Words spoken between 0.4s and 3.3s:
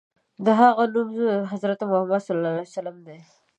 د هغه نوم حضرت محمد ص دی.